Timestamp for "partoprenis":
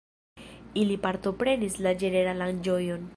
1.03-1.79